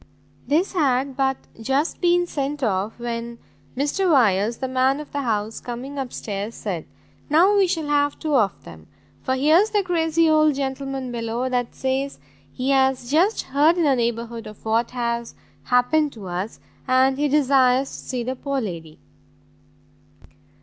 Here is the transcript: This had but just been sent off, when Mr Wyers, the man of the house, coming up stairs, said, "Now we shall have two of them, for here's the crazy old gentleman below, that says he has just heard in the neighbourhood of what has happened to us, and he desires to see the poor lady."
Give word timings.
This 0.47 0.73
had 0.73 1.15
but 1.15 1.37
just 1.61 2.01
been 2.01 2.25
sent 2.25 2.63
off, 2.63 2.97
when 2.97 3.37
Mr 3.77 4.11
Wyers, 4.11 4.57
the 4.57 4.67
man 4.67 4.99
of 4.99 5.11
the 5.11 5.21
house, 5.21 5.59
coming 5.59 5.99
up 5.99 6.11
stairs, 6.11 6.55
said, 6.55 6.87
"Now 7.29 7.55
we 7.55 7.67
shall 7.67 7.85
have 7.85 8.17
two 8.17 8.33
of 8.35 8.63
them, 8.63 8.87
for 9.21 9.35
here's 9.35 9.69
the 9.69 9.83
crazy 9.83 10.27
old 10.27 10.55
gentleman 10.55 11.11
below, 11.11 11.49
that 11.49 11.75
says 11.75 12.17
he 12.51 12.71
has 12.71 13.11
just 13.11 13.43
heard 13.43 13.77
in 13.77 13.83
the 13.83 13.95
neighbourhood 13.95 14.47
of 14.47 14.65
what 14.65 14.89
has 14.89 15.35
happened 15.65 16.13
to 16.13 16.27
us, 16.27 16.59
and 16.87 17.19
he 17.19 17.27
desires 17.27 17.91
to 17.91 17.95
see 17.97 18.23
the 18.23 18.35
poor 18.35 18.59
lady." 18.59 18.97